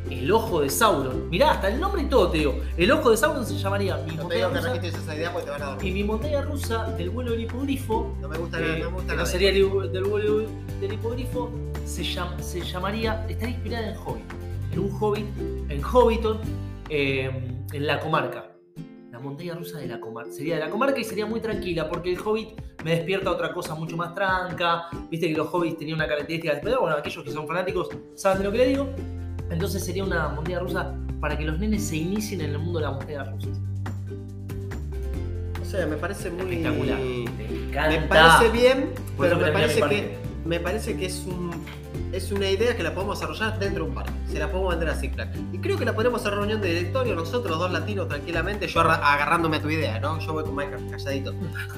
[0.09, 1.29] El Ojo de Sauron.
[1.29, 2.61] Mirá, hasta el nombre y todo te digo.
[2.77, 4.75] El Ojo de Sauron se llamaría mi No montaña rusa.
[4.77, 8.39] esa idea te van a Y mi montaña rusa del vuelo del hipogrifo No me
[8.39, 10.39] gusta nada, Eh, no me gusta que no sería el hipo- del vuelo
[10.81, 11.51] del hipogrifo,
[11.85, 14.25] se, llam- se llamaría, estaría inspirada en Hobbit,
[14.73, 15.27] en un Hobbit,
[15.69, 16.39] en Hobbiton,
[16.89, 18.47] eh, en la comarca.
[19.21, 20.33] La montaña rusa de la comarca.
[20.33, 23.75] Sería de la comarca y sería muy tranquila, porque el Hobbit me despierta otra cosa
[23.75, 24.87] mucho más tranca.
[25.11, 26.81] Viste que los Hobbits tenían una característica especial.
[26.81, 28.89] Bueno, aquellos que son fanáticos saben de lo que le digo.
[29.51, 32.87] Entonces sería una montaña rusa para que los nenes se inicien en el mundo de
[32.87, 33.61] las montañas rusas.
[35.61, 36.55] O sea, me parece muy.
[36.55, 36.99] Espectacular.
[36.99, 37.25] Me
[37.67, 38.01] encanta.
[38.01, 41.51] Me parece bien, pero me parece que me parece que es un
[42.13, 44.13] es una idea que la podemos desarrollar dentro de un parque.
[44.29, 45.39] Se la podemos vender a Six Flags.
[45.53, 49.59] Y creo que la podemos hacer reunión de directorio nosotros dos latinos tranquilamente, yo agarrándome
[49.59, 50.19] a tu idea, ¿no?
[50.21, 51.35] Yo voy con Minecraft calladito,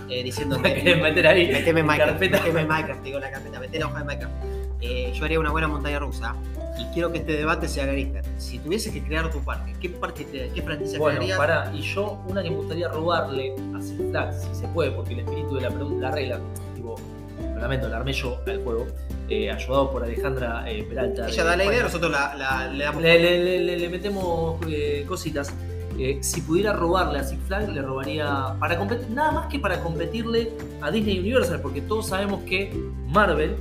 [0.08, 1.48] eh, diciendo Me querés meter ahí.
[1.52, 4.34] Meteme Minecraft, meteme Minecraft, te digo la carpeta, meteme la hoja de Minecraft.
[4.80, 6.34] Eh, yo haría una buena montaña rusa
[6.76, 8.18] y quiero que este debate se haga listo.
[8.38, 11.38] Si tuvieses que crear tu parque, ¿qué parque crea- qué franquicia Bueno, crearías?
[11.38, 15.12] pará, y yo una que me gustaría robarle a Six Flags, si se puede, porque
[15.14, 16.40] el espíritu de la pregunta, la regla,
[16.74, 16.96] tipo,
[17.38, 18.86] lo la armé yo al juego,
[19.28, 21.28] eh, ayudado por Alejandra eh, Peralta.
[21.28, 23.02] Ella de da la idea, nosotros la, la- le damos.
[23.02, 25.52] le, le- le- metemos eh, cositas.
[26.22, 30.50] Si pudiera robarle a Six Flags, le robaría para competir, nada más que para competirle
[30.80, 32.72] a Disney Universal, porque todos sabemos que
[33.08, 33.54] Marvel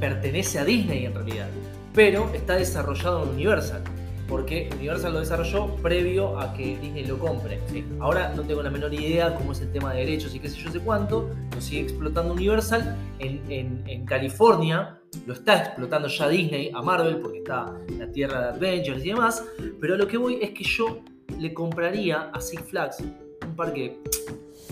[0.00, 1.48] pertenece a Disney en realidad,
[1.94, 3.82] pero está desarrollado en Universal,
[4.28, 7.58] porque Universal lo desarrolló previo a que Disney lo compre.
[8.00, 10.58] Ahora no tengo la menor idea cómo es el tema de derechos y qué sé
[10.58, 12.96] yo sé cuánto, lo sigue explotando Universal.
[13.18, 18.40] En, en- en California lo está explotando ya Disney a Marvel, porque está la tierra
[18.40, 19.42] de Adventures y demás,
[19.80, 21.00] pero a lo que voy es que yo
[21.38, 23.98] le compraría a Six Flags un parque,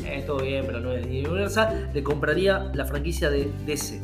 [0.04, 4.00] eh, todo bien, pero no es Universal, le compraría la franquicia de DC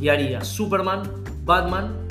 [0.00, 1.02] y haría Superman
[1.44, 2.05] Batman.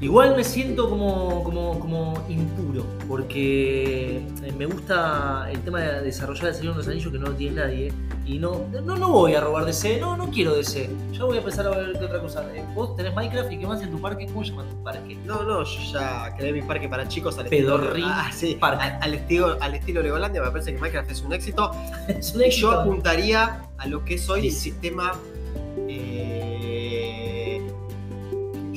[0.00, 6.46] Igual me siento como, como, como impuro, porque eh, me gusta el tema de desarrollar
[6.48, 7.92] el Señor de los Anillos que no lo tiene nadie.
[8.24, 10.88] Y no, no, no voy a robar DC, no, no quiero DC.
[11.12, 12.48] Ya voy a empezar a ver otra cosa.
[12.54, 15.18] Eh, Vos tenés Minecraft y qué más en tu parque, ¿cómo se llama tu parque?
[15.26, 18.08] No, no, yo ya creé mi parque para chicos al Pedorrín estilo.
[18.08, 18.84] Ah, sí, Parque.
[18.84, 21.72] al, al estilo, al estilo Legolandia, me parece que Minecraft es un éxito.
[22.08, 25.12] Es un Y yo apuntaría a lo que es hoy el sistema.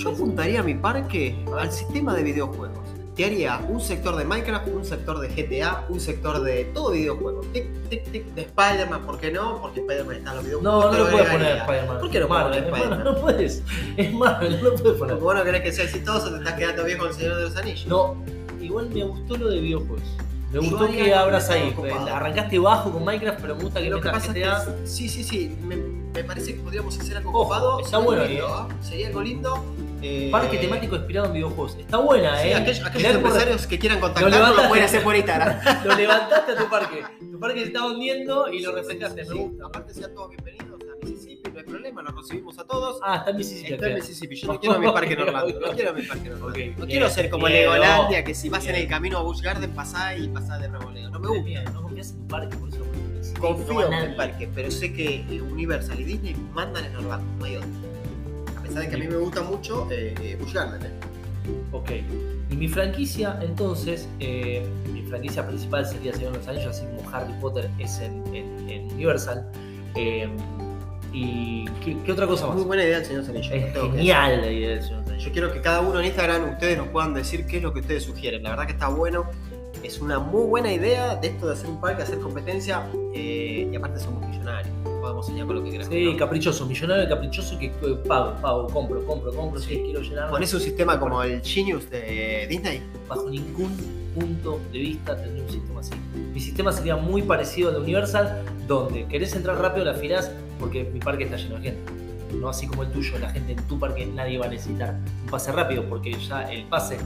[0.04, 2.80] Yo apuntaría mi parque al sistema de videojuegos.
[3.16, 7.42] Te haría un sector de Minecraft, un sector de GTA, un sector de todo videojuego.
[7.54, 9.62] Tic, tic, tic, de Spider-Man, ¿por qué no?
[9.62, 10.84] Porque Spider-Man está en los videojuegos.
[10.86, 11.58] No, no lo lo puedes poner.
[11.58, 12.00] Spider-Man.
[12.00, 13.04] ¿Por qué no Es puedo Marvel, poner Spider-Man?
[13.04, 13.64] No puedes.
[13.98, 14.98] Es Marvel, no lo puedes poner.
[15.20, 17.42] Porque vos no querés que sea exitoso, te estás quedando viejo con el Señor de
[17.44, 17.86] los Anillos.
[17.88, 18.16] No,
[18.60, 20.02] igual me gustó lo de videojuegos.
[20.52, 21.72] Me gustó que abras ahí.
[21.72, 22.08] copado.
[22.16, 24.58] Arrancaste bajo con Minecraft, pero me gusta que Lo que pasa GTA.
[24.58, 27.80] es que sí, sí, sí, me, me parece que podríamos hacer algo Ojo, copado.
[27.80, 28.68] está Sería bueno lindo, ¿ah?
[28.82, 29.64] Sería algo lindo.
[30.04, 31.76] Eh, Parque temático inspirado en videojuegos.
[31.80, 32.56] Está buena, Sí, eh.
[32.56, 34.70] aquellos, empresarios que quieran contactarnos lo, levantaste.
[34.70, 35.60] pueden hacer por Instagram.
[35.86, 37.04] Lo levantaste a tu parque.
[37.32, 39.24] Tu parque se está hundiendo y lo Sí, reflejaste.
[39.24, 39.42] sí, Me sí.
[39.42, 39.66] gusta.
[39.66, 43.00] Aparte sean todos bienvenidos a Mississippi, no hay problema, los recibimos a todos.
[43.04, 43.74] Ah, está en Mississippi.
[43.74, 43.96] Está en.
[43.96, 46.50] Mississippi, yo no quiero mi parque en Orlando, no quiero mi parque en Orlando.
[46.50, 49.72] No bien, quiero ser como Legolandia, que si vas en el camino a Busch Garden
[49.72, 51.10] pasás y pasás de revoleo.
[51.10, 51.64] No me gusta.
[51.72, 55.16] no confías en tu parque, por eso no Confío en el parque, pero sé que
[55.30, 57.68] eh, Universal y Disney mandan en Orlando, no hay otro.
[58.64, 60.82] A pesar de que a mí me gusta mucho eh, eh, Garden.
[60.86, 60.90] eh.
[61.74, 61.92] Ok.
[62.50, 67.10] Y mi franquicia, entonces, eh, mi franquicia principal sería Señor de los Anillos, así como
[67.14, 69.46] Harry Potter es en, en- en Universal.
[69.96, 70.30] Eh,
[71.12, 72.56] ¿Y qué, qué otra cosa más?
[72.56, 73.52] Muy buena idea el señor Anillos.
[73.52, 75.26] Es tengo que genial la idea del Señor de los Anillos.
[75.26, 77.82] Yo quiero que cada uno en Instagram ustedes nos puedan decir qué es lo que
[77.82, 78.42] ustedes sugieren.
[78.44, 79.26] La verdad que está bueno.
[79.84, 82.88] Es una muy buena idea de esto de hacer un parque, hacer competencia.
[83.14, 84.74] eh, y aparte somos millonarios.
[85.02, 85.94] Podemos soñar con lo que queramos.
[85.94, 86.18] Sí, ¿no?
[86.18, 90.30] caprichoso, millonario caprichoso que eh, pago, pago, compro, compro, compro, sí, quiero llenar.
[90.30, 92.82] Pones un sistema como el Genius de Disney.
[93.10, 93.76] Bajo ningún
[94.16, 95.92] punto de vista tendría un sistema así.
[96.34, 100.86] Mi sistema sería muy parecido al de Universal, donde querés entrar rápido, la filás, porque
[100.86, 101.92] mi parque está lleno de gente.
[102.40, 105.30] No así como el tuyo, la gente en tu parque nadie va a necesitar un
[105.30, 106.98] pase rápido, porque ya el pase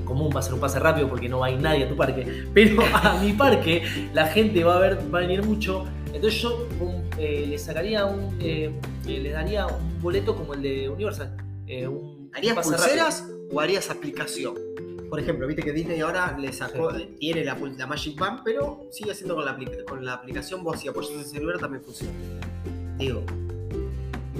[0.00, 2.44] común va a ser un pase rápido porque no hay nadie a tu parque.
[2.54, 5.84] Pero a mi parque la gente va a ver, va a venir mucho.
[6.12, 8.70] Entonces yo un, eh, le sacaría un, eh,
[9.06, 11.36] eh, le daría un boleto como el de Universal.
[11.66, 14.54] eh, un ¿Harías pase pulseras o harías aplicación?
[15.10, 17.16] Por ejemplo, viste que Disney ahora le sacó, Sí.
[17.20, 20.64] tiene la, la Magic Band, pero sigue haciendo con la, con la aplicación.
[20.64, 22.12] Vos si apoyas el celular también funciona.
[22.96, 23.22] Digo,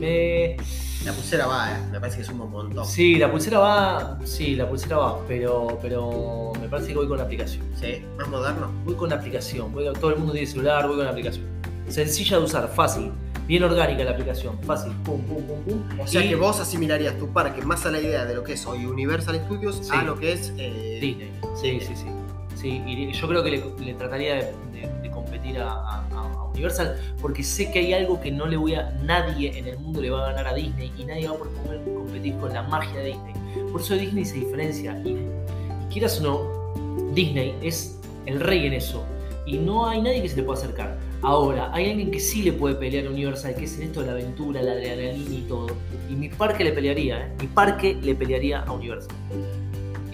[0.02, 0.56] Me,
[1.04, 2.84] la pulsera va, eh, me parece que es un montón.
[2.86, 4.18] Sí, la pulsera va.
[4.24, 7.64] Sí, la pulsera va, pero, pero me parece que voy con la aplicación.
[7.80, 8.70] Sí, más moderno.
[8.84, 9.72] Voy con la aplicación.
[9.72, 11.44] Voy, todo el mundo tiene celular, voy con la aplicación.
[11.88, 13.12] Sencilla de usar, fácil.
[13.46, 14.58] Bien orgánica la aplicación.
[14.62, 14.92] Fácil.
[15.04, 16.00] Pum, pum, pum, pum.
[16.00, 18.52] O sea Y que vos asimilarías tu parque más a la idea de lo que
[18.54, 19.90] es hoy Universal Studios Sí.
[19.92, 20.52] a lo que es.
[20.58, 21.32] eh, Disney.
[21.60, 22.06] Sí, sí, sí.
[22.54, 24.40] Sí, y yo creo que le, le trataría de,
[24.72, 28.56] de- de competir a, a- a Universal porque sé que hay algo que no le
[28.56, 28.90] voy a.
[29.02, 31.82] Nadie en el mundo le va a ganar a Disney y nadie va a poder
[31.94, 33.34] competir con la magia de Disney.
[33.70, 35.00] Por eso Disney se diferencia.
[35.04, 39.04] Y, y quieras o no, Disney es el rey en eso.
[39.46, 40.96] Y no hay nadie que se le pueda acercar.
[41.22, 44.06] Ahora, hay alguien que sí le puede pelear a Universal, que es en esto de
[44.06, 45.68] la aventura, la adrenalina y todo.
[46.10, 47.32] Y mi parque le pelearía, ¿eh?
[47.40, 49.14] Mi parque le pelearía a Universal.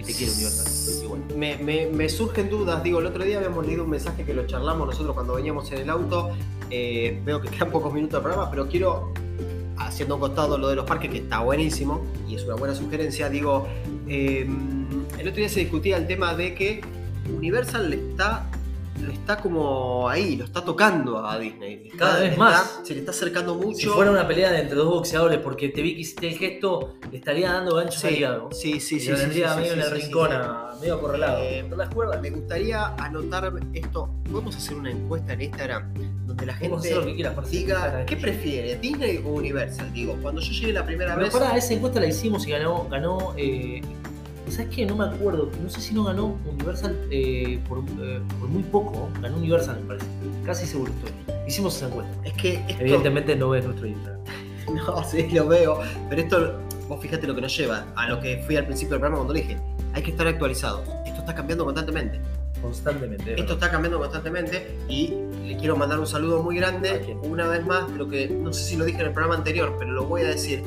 [0.08, 1.04] Te quiero, Universal.
[1.04, 1.92] Igual.
[1.92, 2.82] Me surgen dudas.
[2.82, 5.82] Digo, el otro día habíamos leído un mensaje que lo charlamos nosotros cuando veníamos en
[5.82, 6.30] el auto.
[6.70, 9.12] Eh, veo que quedan pocos minutos de programa, pero quiero,
[9.76, 13.28] haciendo un costado lo de los parques, que está buenísimo y es una buena sugerencia.
[13.28, 13.68] Digo,
[14.08, 14.48] eh,
[15.18, 16.80] el otro día se discutía el tema de que
[17.36, 18.50] Universal le está,
[19.06, 21.82] le está como ahí, lo está tocando a Disney.
[21.86, 22.62] Está- Cada vez le más.
[22.62, 23.76] está- se le está acercando mucho.
[23.78, 26.94] Si fuera una pelea de entre dos boxeadores, porque te vi que hiciste el gesto,
[27.10, 28.48] le estaría dando ganchos Sí, hígado.
[28.52, 29.10] sí, sí, y sí.
[29.10, 30.30] lo tendría sí, medio sí, en el rincón,
[30.80, 31.38] medio acorralado.
[31.42, 32.20] Eh, ¿Por las cuerdas?
[32.20, 34.10] Me gustaría anotar esto.
[34.30, 35.94] Podemos hacer una encuesta en Instagram
[36.26, 39.92] donde la gente lo que quieras, diga qué prefiere, Disney o Universal.
[39.92, 41.32] Digo, cuando yo llegué la primera Pero vez.
[41.34, 43.80] pará, esa encuesta la hicimos y ganó, ganó eh,
[44.50, 44.86] ¿sabes qué?
[44.86, 49.08] No me acuerdo, no sé si no ganó Universal eh, por, eh, por muy poco,
[49.20, 50.06] ganó Universal me parece,
[50.44, 51.34] casi seguro estoy.
[51.46, 52.12] Hicimos esa encuesta.
[52.24, 52.80] Es que esto.
[52.80, 54.20] Evidentemente no ves nuestro Instagram.
[54.68, 55.80] No, sí, lo veo.
[56.10, 59.00] Pero esto, vos fíjate lo que nos lleva a lo que fui al principio del
[59.00, 59.56] programa cuando le dije.
[59.94, 60.84] Hay que estar actualizado.
[61.06, 62.20] Esto está cambiando constantemente.
[62.60, 63.32] Constantemente.
[63.32, 65.14] es Esto está cambiando constantemente y
[65.46, 67.16] le quiero mandar un saludo muy ¿A grande.
[67.22, 69.92] Una vez más, lo que no sé si lo dije en el programa anterior, pero
[69.92, 70.62] lo voy a decir.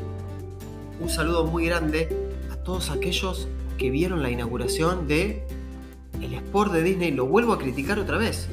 [1.00, 2.10] Un saludo muy grande
[2.52, 3.48] a todos aquellos
[3.82, 5.44] que vieron la inauguración de
[6.22, 7.10] el Sport de Disney.
[7.12, 8.48] Lo vuelvo a criticar otra vez.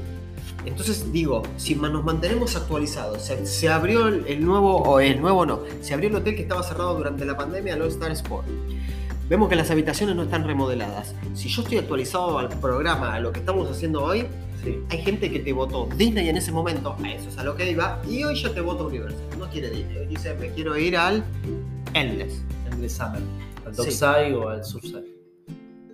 [0.64, 5.44] Entonces digo, si nos mantenemos actualizados, se, se abrió el, el nuevo, o el nuevo
[5.44, 8.46] no, se abrió el hotel que estaba cerrado durante la pandemia, el All Star Sport.
[9.28, 11.14] Vemos que las habitaciones no están remodeladas.
[11.34, 14.24] Si yo estoy actualizado al programa, a lo que estamos haciendo hoy,
[14.64, 14.76] Sí.
[14.90, 17.70] hay gente que te votó Disney en ese momento, a eso es a lo que
[17.70, 19.20] iba, y hoy ya te vota Universal.
[19.38, 21.22] No quiere Disney, hoy dice, me quiero ir al
[21.94, 22.42] Endless.
[22.70, 23.20] En The Summer.
[23.66, 23.82] Al Sí.
[23.82, 25.17] Dockside o al Surfside.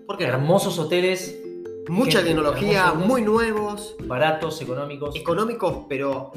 [0.06, 1.34] Porque Hermosos hoteles,
[1.88, 5.16] mucha gente, tecnología, muy nuevos, baratos, económicos.
[5.16, 6.32] económicos, pero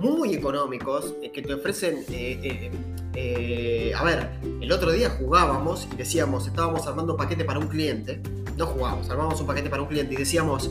[0.00, 2.04] muy económicos, eh, que te ofrecen.
[2.10, 2.70] eh, eh,
[3.14, 7.68] eh, a ver, el otro día jugábamos y decíamos, estábamos armando un paquete para un
[7.68, 8.20] cliente.
[8.56, 10.70] No jugábamos, armábamos un paquete para un cliente y decíamos,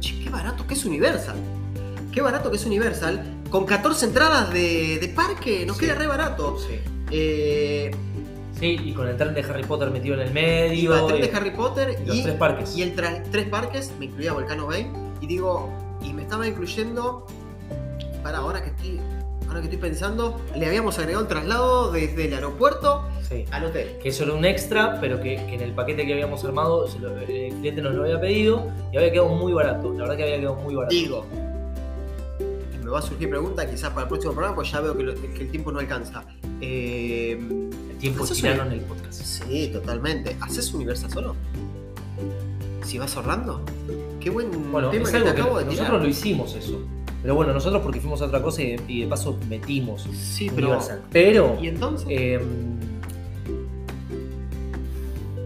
[0.00, 1.36] che, qué barato que es Universal.
[2.12, 3.40] Qué barato que es Universal.
[3.50, 5.86] Con 14 entradas de, de parque, nos Sí.
[5.86, 6.56] queda re barato.
[6.58, 6.74] Sí.
[7.10, 7.90] Eh,
[8.62, 10.90] Sí, y con el tren de Harry Potter metido en el medio.
[10.94, 12.76] la tren de Harry Potter y los tres parques.
[12.76, 14.86] y el tres parques, me incluía Volcano Bay,
[15.20, 15.68] y digo,
[16.00, 17.26] y me estaba incluyendo,
[18.22, 19.00] para ahora que estoy,
[19.48, 23.46] ahora que estoy pensando, le habíamos agregado el traslado desde el aeropuerto Sí.
[23.50, 23.98] al hotel.
[24.00, 27.52] Que eso era un extra, pero que, que en el paquete que habíamos armado el
[27.54, 29.92] cliente nos lo había pedido y había quedado muy barato.
[29.92, 30.94] La verdad que había quedado muy barato.
[30.94, 31.26] Digo,
[32.84, 35.14] me va a surgir pregunta quizás para el próximo programa, pues ya veo que, lo-
[35.14, 36.24] que el tiempo no alcanza.
[36.60, 37.32] Eh,
[37.90, 39.22] el tiempo tirano en el podcast.
[39.22, 40.36] sí, totalmente.
[40.40, 41.36] ¿Haces Universal solo?
[42.84, 43.64] Si vas ahorrando.
[44.20, 46.02] Qué buen Bueno, tema es que te algo que acabo de nosotros tirar.
[46.02, 46.80] lo hicimos eso.
[47.22, 50.68] Pero bueno, nosotros porque fuimos a otra cosa y, y de paso metimos Sí, pero...
[50.68, 51.02] Universal.
[51.12, 52.06] Pero, ¿Y entonces?
[52.10, 52.40] eh,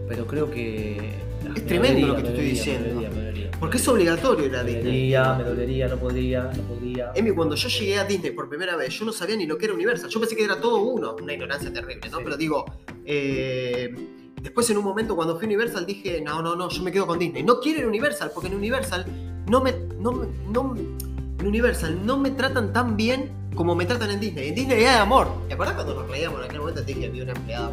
[0.07, 0.97] pero creo que...
[1.45, 3.01] Es me tremendo lo que te estoy diciendo.
[3.47, 3.59] Dolería.
[3.59, 4.83] Porque es obligatorio ir a Me Disney.
[4.83, 7.11] dolería, me dolería, no podría, no podría.
[7.15, 9.65] Emi, cuando yo llegué a Disney por primera vez, yo no sabía ni lo que
[9.65, 10.09] era Universal.
[10.09, 11.15] Yo pensé que era todo uno.
[11.21, 12.17] Una ignorancia terrible, ¿no?
[12.17, 12.23] Sí.
[12.23, 12.65] Pero digo,
[13.05, 13.93] eh,
[14.41, 17.07] después en un momento cuando fui a Universal dije, no, no, no, yo me quedo
[17.07, 17.43] con Disney.
[17.43, 19.05] No quiero ir a Universal porque en Universal
[19.49, 20.75] no me, no, no,
[21.39, 24.49] en Universal no me tratan tan bien como me tratan en Disney.
[24.49, 25.27] En Disney hay amor.
[25.49, 26.81] ¿Te acuerdas cuando nos reíamos en aquel momento?
[26.83, 27.69] Te dije, vi una empleada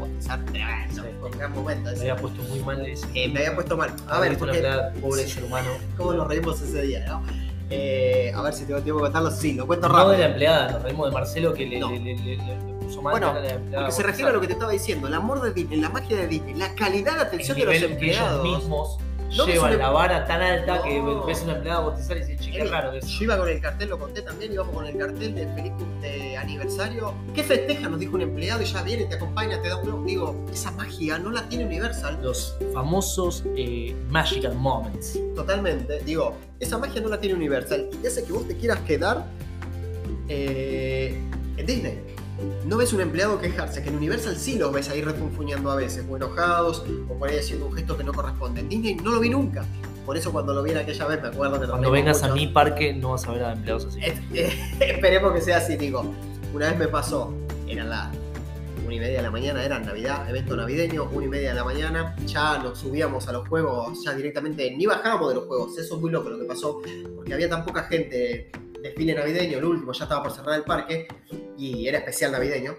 [0.50, 1.02] tremendo.
[1.02, 1.08] Sí.
[1.20, 1.90] Fue un gran momento.
[1.92, 3.06] Me había puesto muy mal ese.
[3.14, 3.94] Eh, me había puesto mal.
[4.08, 4.66] A Haber ver, porque
[5.00, 5.68] pobre ser humano.
[5.96, 7.22] cómo nos reímos ese día, ¿no?
[7.70, 9.30] Eh, a ver si tengo tiempo de contarlo.
[9.30, 10.12] Sí, lo cuento No rápido.
[10.12, 11.90] de la empleada, nos reímos de Marcelo que le, No.
[11.90, 13.12] le, le- le- le puso mal.
[13.12, 15.40] Bueno, a la empleada Porque se refiere a lo que te estaba diciendo, el amor
[15.42, 18.16] de Disney, la magia de Disney, la calidad de atención de los nivel que ellos
[18.18, 18.44] empleados.
[18.58, 18.98] mismos
[19.36, 22.50] No llevan una- la vara tan alta que ves una empleada bostezar y dices, che,
[22.52, 23.06] qué raro que es.
[23.06, 26.36] Yo iba con el cartel, lo conté también, íbamos con el cartel de feliz de
[26.36, 27.14] aniversario.
[27.34, 27.88] ¿Qué festeja?
[27.88, 30.04] Nos dijo un empleado y ya viene, te acompaña, te da un.
[30.06, 32.18] Digo, esa magia no la tiene Universal.
[32.22, 35.18] Los famosos eh, magical moments.
[35.34, 36.00] Totalmente.
[36.04, 39.24] Digo, esa magia no la tiene Universal y te hace que vos te quieras quedar
[40.28, 41.18] eh,
[41.56, 42.13] en Disney.
[42.66, 46.04] No ves un empleado quejarse, que en Universal sí los ves ahí refunfuñando a veces,
[46.08, 48.60] o enojados, o por ahí haciendo un gesto que no corresponde.
[48.60, 49.64] En Disney no lo vi nunca.
[50.04, 52.46] Por eso cuando lo vi en aquella vez me acuerdo que Cuando vengas a mi
[52.46, 54.00] parque no vas a ver a empleados así.
[54.02, 56.04] Es- eh, esperemos que sea así, digo.
[56.52, 57.32] Una vez me pasó,
[57.66, 58.08] eran las
[58.84, 61.64] una y media de la mañana, era Navidad, evento navideño, una y media de la
[61.64, 65.94] mañana, ya nos subíamos a los juegos, ya directamente, ni bajábamos de los juegos, eso
[65.94, 66.82] es muy loco lo que pasó,
[67.16, 68.50] porque había tan poca gente,
[68.84, 71.08] desfile navideño, el último, ya estaba por cerrar el parque,
[71.56, 72.72] y era especial navideño,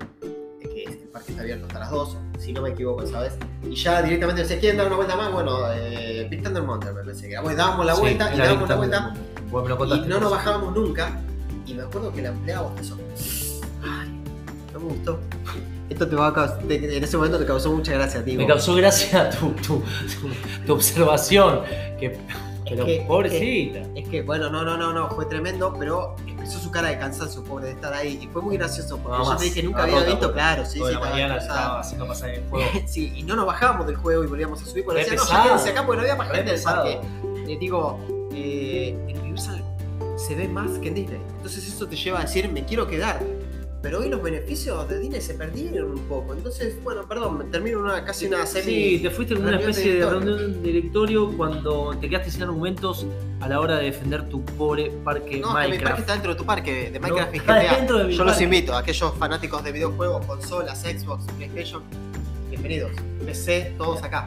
[0.61, 3.33] es que el parque está abierto hasta las 2, si no me equivoco, ¿sabes?
[3.63, 5.31] Y ya directamente decía, ¿quieren dar una vuelta más?
[5.31, 8.37] Bueno, eh, Big Thunder Mountain me pensé que era, bueno, dábamos la Sí, vuelta, y
[8.37, 9.13] dábamos la vuelta.
[9.49, 11.19] Bueno, y no nos bajábamos nunca.
[11.65, 12.97] Y me acuerdo que la empleada bostezó.
[13.83, 14.09] Ay,
[14.73, 15.19] no me gustó.
[15.89, 18.37] Esto te va a caus- te- en ese momento te causó mucha gracia, tío.
[18.37, 21.61] Me causó gracia tu, tu, tu, tu observación.
[21.99, 22.17] Que,
[22.69, 23.79] pero que- pobrecita.
[23.95, 27.43] Es que, bueno, no, no, no, no, fue tremendo, pero expresó su cara de cansancio,
[27.43, 28.19] pobre, de estar ahí.
[28.21, 30.79] Y fue muy gracioso, porque Nada yo te dije, nunca había rota, visto, claro, sí,
[30.85, 32.69] sí, la mañana estaba haciendo pasar el juego.
[32.87, 35.43] Sí, y no nos bajábamos del juego y volvíamos a subir, porque decían, no, ya
[35.43, 36.99] quédense acá porque no había más gente del parque.
[37.47, 37.99] Y digo,
[38.33, 39.63] eh, en Universal
[40.17, 41.21] se ve más que en Disney.
[41.37, 43.21] Entonces eso te lleva a decir, me quiero quedar.
[43.85, 46.33] Pero hoy los beneficios de Disney se perdieron un poco.
[46.33, 48.73] Entonces, bueno, perdón, me termino una, casi una semi...
[48.73, 52.41] Sí, te fuiste en una de especie de reunión de directorio cuando te quedaste sin
[52.41, 53.05] argumentos
[53.41, 55.99] a la hora de defender tu pobre parque No, que mi parque Minecraft.
[55.99, 57.75] está dentro de tu parque, de Minecraft y GTA.
[57.77, 61.83] dentro de mi Yo los invito, a aquellos fanáticos de videojuegos, consolas, Xbox, PlayStation,
[62.49, 62.91] bienvenidos.
[63.23, 64.25] PC, todos acá.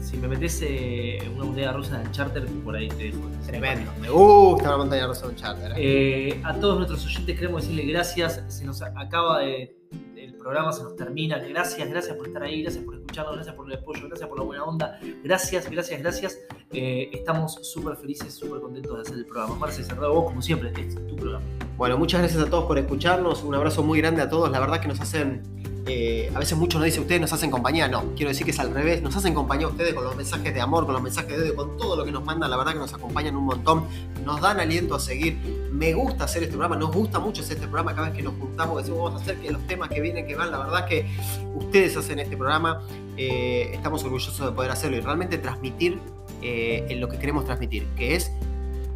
[0.00, 3.18] Si me metes eh, una moneda rusa en charter, por ahí te dejo.
[3.46, 3.90] Tremendo.
[4.00, 5.72] Me gusta la montaña rusa de un charter.
[5.72, 6.28] ¿eh?
[6.28, 8.42] Eh, a todos nuestros oyentes queremos decirle gracias.
[8.48, 9.74] Se nos acaba de-
[10.16, 11.38] el programa, se nos termina.
[11.38, 14.44] Gracias, gracias por estar ahí, gracias por escucharnos, gracias por el apoyo, gracias por la
[14.44, 14.98] buena onda.
[15.24, 16.38] Gracias, gracias, gracias.
[16.70, 19.56] Estamos súper felices, súper contentos de hacer el programa.
[19.56, 21.44] Marce, cerrado vos, como siempre, este es tu programa.
[21.76, 23.42] Bueno, muchas gracias a todos por escucharnos.
[23.42, 24.50] Un abrazo muy grande a todos.
[24.50, 25.42] La verdad que nos hacen
[25.88, 27.86] eh, a veces muchos nos dicen, ustedes nos hacen compañía.
[27.86, 29.02] No, quiero decir que es al revés.
[29.02, 31.76] Nos hacen compañía ustedes con los mensajes de amor, con los mensajes de odio, con
[31.76, 32.50] todo lo que nos mandan.
[32.50, 33.84] La verdad que nos acompañan un montón.
[34.24, 35.38] Nos dan aliento a seguir.
[35.70, 36.76] Me gusta hacer este programa.
[36.76, 37.94] Nos gusta mucho hacer este programa.
[37.94, 40.34] Cada vez que nos juntamos, decimos, vamos a hacer que los temas que vienen, que
[40.34, 40.50] van.
[40.50, 41.06] La verdad que
[41.54, 42.82] ustedes hacen este programa.
[43.16, 46.00] Eh, estamos orgullosos de poder hacerlo y realmente transmitir
[46.42, 48.32] eh, en lo que queremos transmitir, que es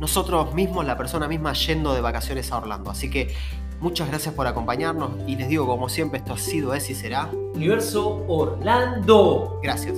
[0.00, 2.90] nosotros mismos, la persona misma, yendo de vacaciones a Orlando.
[2.90, 3.34] Así que
[3.80, 7.30] Muchas gracias por acompañarnos y les digo, como siempre, esto ha sido, es y será.
[7.54, 9.58] Universo Orlando.
[9.62, 9.96] Gracias.